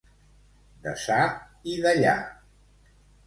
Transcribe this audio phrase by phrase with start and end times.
[0.85, 1.17] Deçà
[1.73, 2.17] i dellà.